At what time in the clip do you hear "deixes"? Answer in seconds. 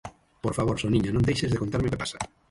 1.27-1.51